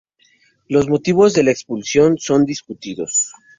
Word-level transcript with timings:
Los 0.67 0.89
motivos 0.89 1.33
de 1.35 1.43
la 1.43 1.51
expulsión 1.51 2.17
son 2.17 2.43
discutidos. 2.43 3.31